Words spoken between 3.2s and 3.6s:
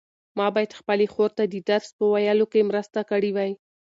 وای.